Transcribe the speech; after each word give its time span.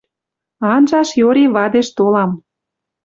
Анжаш 0.73 1.09
йори 1.19 1.43
вадеш 1.55 1.87
толам... 1.97 2.31